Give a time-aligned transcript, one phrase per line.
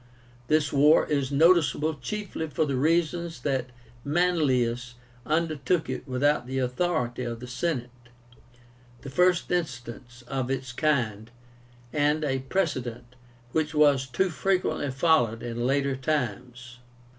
[0.47, 3.67] This war is noticeable chiefly for the reason that
[4.03, 4.95] Manlius
[5.27, 7.91] undertook it without the authority of the Senate,
[9.01, 11.29] the first instance of its kind,
[11.93, 13.15] and a precedent
[13.51, 16.79] which was too frequently followed in later times.